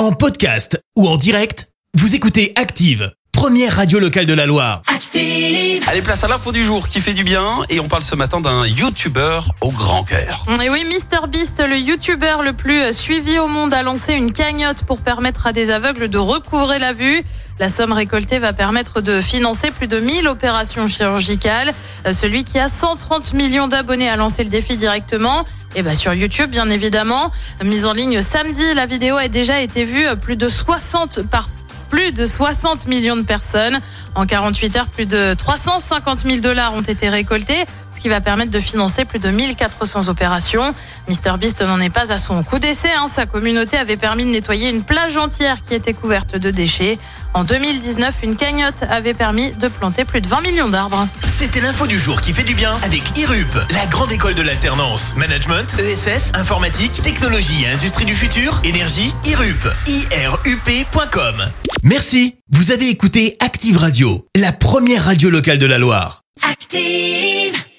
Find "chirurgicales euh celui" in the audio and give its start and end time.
20.86-22.44